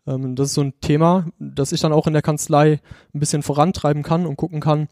Ähm, 0.07 0.35
das 0.35 0.49
ist 0.49 0.53
so 0.55 0.61
ein 0.61 0.73
Thema, 0.81 1.27
das 1.37 1.71
ich 1.71 1.81
dann 1.81 1.93
auch 1.93 2.07
in 2.07 2.13
der 2.13 2.21
Kanzlei 2.21 2.79
ein 3.13 3.19
bisschen 3.19 3.43
vorantreiben 3.43 4.03
kann 4.03 4.25
und 4.25 4.37
gucken 4.37 4.61
kann, 4.61 4.87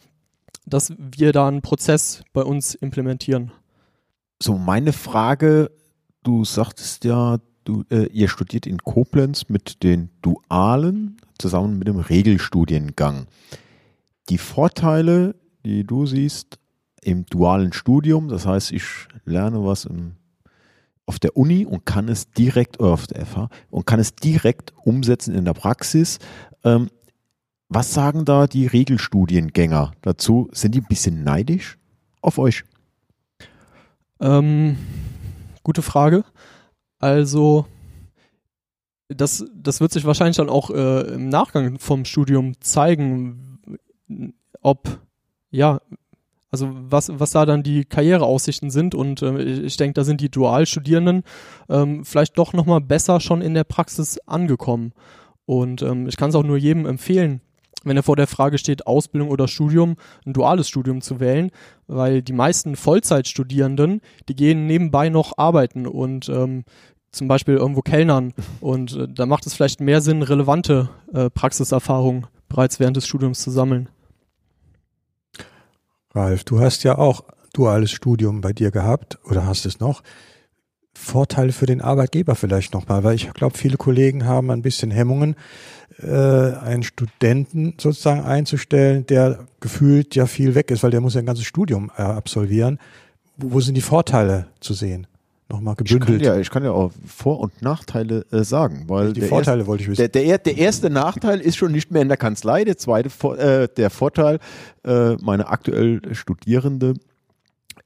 dass 0.65 0.94
wir 0.98 1.32
da 1.32 1.48
einen 1.48 1.62
Prozess 1.62 2.24
bei 2.34 2.44
uns 2.44 2.75
implementieren. 2.75 3.51
So, 4.41 4.58
meine 4.58 4.94
Frage, 4.94 5.72
du 6.24 6.46
sagtest 6.46 7.03
ja, 7.06 7.39
du, 7.63 7.84
äh, 7.89 8.06
ihr 8.08 8.28
studiert 8.28 8.66
in 8.66 8.78
Koblenz 8.80 9.50
mit 9.50 9.84
den 9.84 10.10
Dualen 10.22 11.18
zusammen 11.38 11.78
mit 11.80 11.88
dem 11.88 12.00
Regelstudiengang. 12.00 13.28
Die 14.30 14.38
Vorteile, 14.38 15.36
die 15.66 15.84
du 15.84 16.06
siehst 16.06 16.60
im 17.01 17.25
dualen 17.25 17.74
Studium, 17.74 18.28
das 18.28 18.46
heißt, 18.46 18.72
ich 18.72 18.84
lerne 19.25 19.63
was 19.63 19.86
im, 19.86 20.13
auf 21.06 21.20
der 21.20 21.36
Uni 21.38 21.66
und 21.66 21.86
kann 21.86 22.10
es 22.10 22.32
direkt, 22.32 22.80
oder 22.80 22.92
auf 22.92 23.08
der 23.08 23.25
FH, 23.25 23.50
und 23.70 23.86
kann 23.86 24.00
es 24.00 24.16
direkt 24.16 24.74
umsetzen 24.84 25.34
in 25.34 25.46
der 25.46 25.54
Praxis. 25.54 26.20
Ähm, 26.63 26.89
was 27.70 27.94
sagen 27.94 28.25
da 28.25 28.48
die 28.48 28.68
Regelstudiengänger 28.68 29.94
dazu? 30.01 30.50
Sind 30.51 30.75
die 30.75 30.82
ein 30.82 30.88
bisschen 30.88 31.24
neidisch 31.24 31.78
auf 32.22 32.38
euch? 32.38 32.63
Ähm, 34.20 34.78
gute 35.63 35.82
Frage. 35.82 36.24
Also, 37.00 37.65
das, 39.08 39.46
das 39.56 39.82
wird 39.82 39.91
sich 39.91 40.06
wahrscheinlich 40.06 40.38
dann 40.38 40.50
auch 40.50 40.70
äh, 40.70 41.01
im 41.13 41.29
Nachgang 41.29 41.79
vom 41.79 42.06
Studium 42.06 42.60
zeigen, 42.62 43.60
ob, 44.62 45.00
ja, 45.50 45.82
also 46.51 46.70
was, 46.72 47.12
was 47.13 47.32
da 47.32 47.46
dann 47.46 47.63
die 47.63 47.86
Karriereaussichten 47.86 48.70
sind 48.70 48.96
und 48.96 49.22
äh, 49.22 49.41
ich 49.41 49.77
denke, 49.77 49.94
da 49.94 50.03
sind 50.03 50.22
die 50.22 50.29
Dualstudierenden 50.29 51.24
ähm, 51.70 52.06
vielleicht 52.06 52.38
doch 52.38 52.53
nochmal 52.53 52.82
besser 52.82 53.20
schon 53.20 53.41
in 53.41 53.53
der 53.53 53.63
Praxis 53.63 54.20
angekommen. 54.25 54.94
Und 55.46 55.82
ähm, 55.82 56.08
ich 56.08 56.18
kann 56.18 56.29
es 56.29 56.36
auch 56.36 56.44
nur 56.44 56.58
jedem 56.58 56.86
empfehlen, 56.86 57.41
wenn 57.84 57.98
er 57.98 58.04
vor 58.04 58.16
der 58.16 58.28
Frage 58.28 58.58
steht, 58.58 58.88
Ausbildung 58.88 59.30
oder 59.30 59.48
Studium, 59.48 59.96
ein 60.26 60.34
duales 60.34 60.68
Studium 60.68 61.02
zu 61.02 61.20
wählen, 61.20 61.52
weil 61.88 62.22
die 62.22 62.34
meisten 62.34 62.76
Vollzeitstudierenden, 62.76 64.02
die 64.28 64.36
gehen 64.36 64.68
nebenbei 64.68 65.10
noch 65.10 65.38
arbeiten 65.38 65.88
und 65.88 66.30
ähm, 66.30 66.66
zum 67.12 67.28
Beispiel 67.28 67.56
irgendwo 67.56 67.82
Kellnern 67.82 68.34
und 68.60 68.96
äh, 68.96 69.08
da 69.08 69.26
macht 69.26 69.46
es 69.48 69.54
vielleicht 69.54 69.82
mehr 69.82 70.02
Sinn, 70.02 70.22
relevante 70.22 70.90
äh, 71.14 71.30
Praxiserfahrungen 71.30 72.28
bereits 72.48 72.80
während 72.80 72.98
des 72.98 73.08
Studiums 73.08 73.40
zu 73.40 73.52
sammeln. 73.52 73.90
Ralf, 76.14 76.44
du 76.44 76.60
hast 76.60 76.84
ja 76.84 76.98
auch 76.98 77.24
duales 77.54 77.92
Studium 77.92 78.42
bei 78.42 78.54
dir 78.54 78.72
gehabt 78.72 79.20
oder 79.24 79.46
hast 79.46 79.66
es 79.66 79.80
noch. 79.80 80.02
Vorteile 81.00 81.51
für 81.51 81.65
den 81.65 81.82
Arbeitgeber 81.82 82.36
vielleicht 82.36 82.74
nochmal, 82.74 83.03
weil 83.03 83.15
ich 83.15 83.32
glaube, 83.34 83.58
viele 83.58 83.77
Kollegen 83.77 84.25
haben 84.25 84.51
ein 84.51 84.62
bisschen 84.62 84.91
Hemmungen, 84.91 85.36
äh, 86.01 86.08
einen 86.08 86.84
Studenten 86.84 87.74
sozusagen 87.79 88.22
einzustellen, 88.22 89.06
der 89.08 89.39
gefühlt 89.60 90.15
ja 90.15 90.25
viel 90.27 90.56
weg 90.56 90.72
ist, 90.72 90.84
weil 90.84 90.91
der 90.91 91.01
muss 91.01 91.15
ja 91.15 91.22
ein 91.22 91.25
ganzes 91.25 91.46
Studium 91.46 91.89
äh, 91.98 92.01
absolvieren. 92.01 92.79
Wo, 93.38 93.53
wo 93.53 93.60
sind 93.62 93.75
die 93.75 93.82
Vorteile 93.82 94.48
zu 94.60 94.74
sehen? 94.74 95.08
Nochmal 95.51 95.75
gebündelt. 95.75 96.22
Ich 96.22 96.27
kann 96.27 96.36
ja, 96.36 96.41
ich 96.41 96.50
kann 96.51 96.63
ja 96.63 96.72
auch 96.72 96.91
Vor- 97.08 97.39
und 97.39 97.62
Nachteile 97.62 98.24
äh, 98.32 98.44
sagen, 98.44 98.84
weil 98.88 99.13
die 99.13 99.22
Vorteile 99.22 99.60
erste, 99.60 99.68
wollte 99.68 99.84
ich 99.84 99.89
wissen. 99.89 100.01
Der, 100.01 100.10
der, 100.10 100.38
der 100.38 100.58
erste 100.58 100.89
Nachteil 100.91 101.39
ist 101.39 101.56
schon 101.56 101.72
nicht 101.72 101.91
mehr 101.91 102.03
in 102.03 102.08
der 102.08 102.18
Kanzlei. 102.18 102.65
Der 102.65 102.77
zweite, 102.77 103.10
äh, 103.38 103.68
der 103.75 103.89
Vorteil, 103.89 104.39
äh, 104.86 105.15
meine 105.15 105.48
aktuell 105.48 106.01
Studierende, 106.13 106.94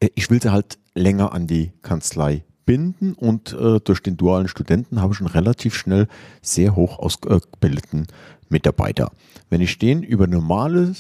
äh, 0.02 0.10
ich 0.16 0.30
will 0.30 0.42
sie 0.42 0.52
halt 0.52 0.78
länger 0.94 1.32
an 1.32 1.48
die 1.48 1.72
Kanzlei 1.84 2.44
binden 2.66 3.14
und 3.14 3.54
äh, 3.54 3.80
durch 3.80 4.02
den 4.02 4.18
dualen 4.18 4.48
Studenten 4.48 5.02
habe 5.02 5.14
ich 5.14 5.18
schon 5.18 5.28
relativ 5.28 5.76
schnell 5.76 6.08
sehr 6.42 6.76
hoch 6.76 7.00
ausgebildeten 7.00 8.08
Mitarbeiter. 8.50 9.12
Wenn 9.50 9.62
ich 9.62 9.78
den 9.80 10.04
über 10.04 10.28
normale 10.28 10.94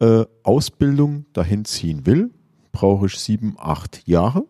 äh, 0.00 0.24
Ausbildung 0.42 1.26
dahin 1.32 1.64
ziehen 1.64 2.06
will, 2.06 2.30
brauche 2.72 3.06
ich 3.06 3.18
sieben, 3.18 3.56
acht 3.58 4.06
Jahre. 4.06 4.44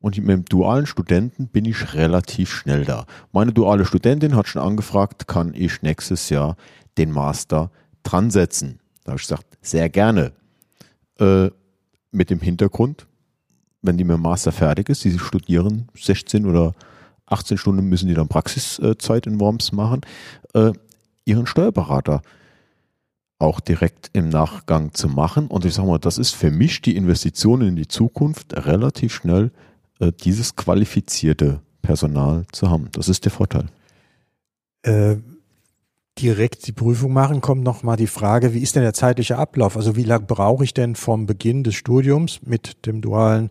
Und 0.00 0.16
mit 0.18 0.28
dem 0.28 0.44
dualen 0.44 0.86
Studenten 0.86 1.46
bin 1.46 1.64
ich 1.64 1.94
relativ 1.94 2.52
schnell 2.52 2.84
da. 2.84 3.06
Meine 3.30 3.52
duale 3.52 3.84
Studentin 3.84 4.34
hat 4.34 4.48
schon 4.48 4.60
angefragt, 4.60 5.28
kann 5.28 5.54
ich 5.54 5.82
nächstes 5.82 6.28
Jahr 6.28 6.56
den 6.98 7.12
Master 7.12 7.70
dran 8.02 8.30
setzen? 8.30 8.80
Da 9.04 9.12
habe 9.12 9.20
ich 9.20 9.28
gesagt, 9.28 9.46
sehr 9.60 9.88
gerne. 9.88 10.32
Äh, 11.20 11.50
mit 12.10 12.30
dem 12.30 12.40
Hintergrund, 12.40 13.06
wenn 13.82 13.98
die 13.98 14.04
mit 14.04 14.16
dem 14.16 14.22
Master 14.22 14.52
fertig 14.52 14.88
ist, 14.88 15.04
die 15.04 15.18
studieren 15.18 15.88
16 15.94 16.46
oder 16.46 16.74
18 17.26 17.58
Stunden 17.58 17.88
müssen 17.88 18.08
die 18.08 18.14
dann 18.14 18.28
Praxiszeit 18.28 19.26
in 19.26 19.40
Worms 19.40 19.72
machen, 19.72 20.02
äh, 20.54 20.72
ihren 21.24 21.46
Steuerberater 21.46 22.22
auch 23.38 23.60
direkt 23.60 24.10
im 24.12 24.28
Nachgang 24.28 24.94
zu 24.94 25.08
machen. 25.08 25.48
Und 25.48 25.64
ich 25.64 25.74
sage 25.74 25.88
mal, 25.88 25.98
das 25.98 26.18
ist 26.18 26.34
für 26.34 26.50
mich 26.50 26.80
die 26.80 26.96
Investition 26.96 27.60
in 27.62 27.76
die 27.76 27.88
Zukunft, 27.88 28.54
relativ 28.66 29.14
schnell 29.14 29.50
äh, 29.98 30.12
dieses 30.12 30.54
qualifizierte 30.54 31.60
Personal 31.82 32.44
zu 32.52 32.70
haben. 32.70 32.88
Das 32.92 33.08
ist 33.08 33.24
der 33.24 33.32
Vorteil. 33.32 33.66
Äh, 34.82 35.16
direkt 36.22 36.66
die 36.68 36.72
Prüfung 36.72 37.12
machen, 37.12 37.40
kommt 37.40 37.64
nochmal 37.64 37.96
die 37.96 38.06
Frage, 38.06 38.54
wie 38.54 38.60
ist 38.60 38.76
denn 38.76 38.82
der 38.82 38.94
zeitliche 38.94 39.36
Ablauf? 39.36 39.76
Also 39.76 39.96
wie 39.96 40.04
lange 40.04 40.24
brauche 40.24 40.62
ich 40.62 40.72
denn 40.72 40.94
vom 40.94 41.26
Beginn 41.26 41.64
des 41.64 41.74
Studiums 41.74 42.40
mit 42.46 42.86
dem 42.86 43.00
dualen 43.00 43.50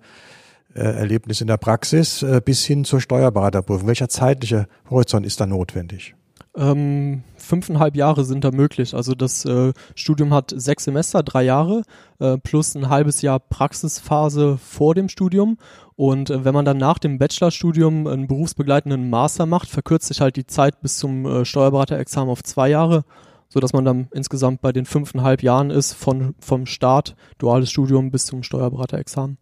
äh, 0.73 0.79
Erlebnis 0.79 1.41
in 1.41 1.47
der 1.47 1.57
Praxis 1.57 2.23
äh, 2.23 2.41
bis 2.43 2.65
hin 2.65 2.85
zur 2.85 3.01
Steuerberaterprüfung? 3.01 3.87
Welcher 3.87 4.07
zeitliche 4.07 4.67
Horizont 4.89 5.25
ist 5.25 5.41
da 5.41 5.45
notwendig? 5.45 6.15
Ähm, 6.55 7.23
fünfeinhalb 7.37 7.95
Jahre 7.95 8.25
sind 8.25 8.43
da 8.43 8.51
möglich. 8.51 8.93
Also 8.93 9.15
das 9.15 9.45
äh, 9.45 9.71
Studium 9.95 10.33
hat 10.33 10.53
sechs 10.53 10.83
Semester, 10.83 11.23
drei 11.23 11.43
Jahre, 11.43 11.83
äh, 12.19 12.37
plus 12.37 12.75
ein 12.75 12.89
halbes 12.89 13.21
Jahr 13.21 13.39
Praxisphase 13.39 14.57
vor 14.57 14.93
dem 14.93 15.07
Studium. 15.07 15.57
Und 15.95 16.29
äh, 16.29 16.43
wenn 16.43 16.53
man 16.53 16.65
dann 16.65 16.77
nach 16.77 16.99
dem 16.99 17.19
Bachelorstudium 17.19 18.05
einen 18.05 18.27
berufsbegleitenden 18.27 19.09
Master 19.09 19.45
macht, 19.45 19.69
verkürzt 19.69 20.07
sich 20.07 20.19
halt 20.19 20.35
die 20.35 20.45
Zeit 20.45 20.81
bis 20.81 20.97
zum 20.97 21.25
äh, 21.25 21.45
Steuerberaterexamen 21.45 22.29
auf 22.29 22.43
zwei 22.43 22.69
Jahre, 22.69 23.05
so 23.47 23.61
dass 23.61 23.71
man 23.71 23.85
dann 23.85 24.09
insgesamt 24.11 24.61
bei 24.61 24.73
den 24.73 24.85
fünfeinhalb 24.85 25.43
Jahren 25.43 25.69
ist 25.69 25.93
von, 25.93 26.35
vom 26.39 26.65
Start 26.65 27.15
duales 27.37 27.69
Studium 27.71 28.11
bis 28.11 28.25
zum 28.25 28.43
Steuerberaterexamen. 28.43 29.37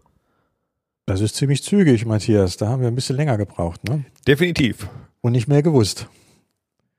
Das 1.07 1.21
ist 1.21 1.35
ziemlich 1.35 1.63
zügig, 1.63 2.05
Matthias. 2.05 2.57
Da 2.57 2.67
haben 2.67 2.81
wir 2.81 2.87
ein 2.87 2.93
bisschen 2.93 3.15
länger 3.15 3.37
gebraucht, 3.37 3.83
ne? 3.89 4.05
Definitiv. 4.27 4.87
Und 5.21 5.31
nicht 5.31 5.47
mehr 5.47 5.63
gewusst. 5.63 6.07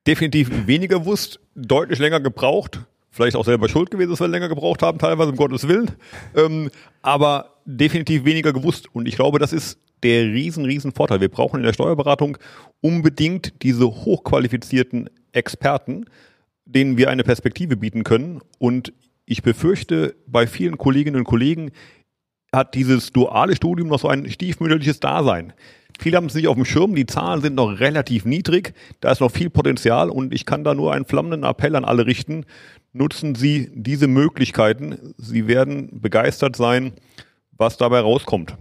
Definitiv 0.06 0.66
weniger 0.66 1.00
gewusst, 1.00 1.40
deutlich 1.54 1.98
länger 1.98 2.20
gebraucht. 2.20 2.80
Vielleicht 3.10 3.36
auch 3.36 3.44
selber 3.44 3.68
schuld 3.68 3.90
gewesen, 3.90 4.10
dass 4.10 4.20
wir 4.20 4.28
länger 4.28 4.48
gebraucht 4.48 4.82
haben, 4.82 4.98
teilweise 4.98 5.30
um 5.30 5.36
Gottes 5.36 5.66
Willen. 5.66 5.90
Ähm, 6.36 6.70
aber 7.02 7.56
definitiv 7.64 8.24
weniger 8.24 8.52
gewusst. 8.52 8.88
Und 8.94 9.06
ich 9.06 9.16
glaube, 9.16 9.38
das 9.38 9.52
ist 9.52 9.78
der 10.02 10.24
riesen, 10.24 10.64
riesen 10.64 10.92
Vorteil. 10.92 11.20
Wir 11.20 11.28
brauchen 11.28 11.58
in 11.58 11.66
der 11.66 11.72
Steuerberatung 11.72 12.38
unbedingt 12.80 13.62
diese 13.62 13.86
hochqualifizierten 13.86 15.10
Experten, 15.32 16.06
denen 16.64 16.96
wir 16.96 17.10
eine 17.10 17.24
Perspektive 17.24 17.76
bieten 17.76 18.04
können. 18.04 18.40
Und 18.58 18.92
ich 19.26 19.42
befürchte, 19.42 20.14
bei 20.26 20.46
vielen 20.46 20.78
Kolleginnen 20.78 21.16
und 21.16 21.24
Kollegen 21.24 21.72
hat 22.52 22.74
dieses 22.74 23.12
duale 23.12 23.54
Studium 23.54 23.88
noch 23.88 24.00
so 24.00 24.08
ein 24.08 24.28
stiefmütterliches 24.28 25.00
Dasein. 25.00 25.52
Viele 26.00 26.16
haben 26.16 26.26
es 26.26 26.34
nicht 26.34 26.48
auf 26.48 26.54
dem 26.54 26.64
Schirm, 26.64 26.94
die 26.94 27.04
Zahlen 27.04 27.42
sind 27.42 27.56
noch 27.56 27.78
relativ 27.78 28.24
niedrig, 28.24 28.72
da 29.00 29.12
ist 29.12 29.20
noch 29.20 29.30
viel 29.30 29.50
Potenzial 29.50 30.08
und 30.08 30.32
ich 30.32 30.46
kann 30.46 30.64
da 30.64 30.74
nur 30.74 30.94
einen 30.94 31.04
flammenden 31.04 31.44
Appell 31.44 31.76
an 31.76 31.84
alle 31.84 32.06
richten. 32.06 32.46
Nutzen 32.94 33.34
Sie 33.34 33.70
diese 33.74 34.06
Möglichkeiten. 34.06 35.14
Sie 35.18 35.46
werden 35.46 36.00
begeistert 36.00 36.56
sein, 36.56 36.94
was 37.52 37.76
dabei 37.76 38.00
rauskommt. 38.00 38.56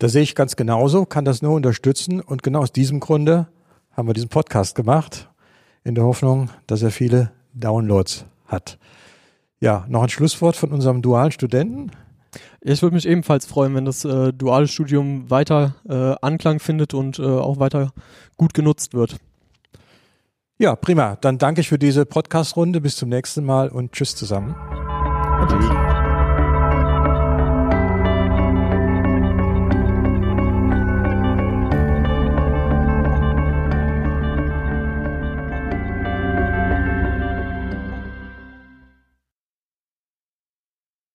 Das 0.00 0.10
sehe 0.10 0.22
ich 0.22 0.34
ganz 0.34 0.56
genauso, 0.56 1.06
kann 1.06 1.24
das 1.24 1.42
nur 1.42 1.54
unterstützen 1.54 2.20
und 2.20 2.42
genau 2.42 2.62
aus 2.62 2.72
diesem 2.72 2.98
Grunde 2.98 3.46
haben 3.92 4.08
wir 4.08 4.14
diesen 4.14 4.28
Podcast 4.28 4.74
gemacht, 4.74 5.30
in 5.84 5.94
der 5.94 6.02
Hoffnung, 6.02 6.50
dass 6.66 6.82
er 6.82 6.90
viele 6.90 7.30
Downloads 7.54 8.24
hat. 8.46 8.80
Ja, 9.60 9.86
noch 9.88 10.02
ein 10.02 10.08
Schlusswort 10.08 10.56
von 10.56 10.72
unserem 10.72 11.02
dualen 11.02 11.30
Studenten. 11.30 11.92
Ich 12.64 12.80
würde 12.80 12.94
mich 12.94 13.08
ebenfalls 13.08 13.44
freuen, 13.44 13.74
wenn 13.74 13.84
das 13.84 14.04
äh, 14.04 14.32
duale 14.32 14.68
Studium 14.68 15.28
weiter 15.30 15.74
äh, 15.88 16.14
Anklang 16.24 16.60
findet 16.60 16.94
und 16.94 17.18
äh, 17.18 17.22
auch 17.22 17.58
weiter 17.58 17.92
gut 18.36 18.54
genutzt 18.54 18.94
wird. 18.94 19.16
Ja, 20.58 20.76
prima. 20.76 21.16
Dann 21.20 21.38
danke 21.38 21.60
ich 21.60 21.68
für 21.68 21.78
diese 21.78 22.06
Podcast-Runde. 22.06 22.80
Bis 22.80 22.94
zum 22.94 23.08
nächsten 23.08 23.44
Mal 23.44 23.68
und 23.68 23.90
tschüss 23.90 24.14
zusammen. 24.14 24.54
Tschüss. 25.48 25.91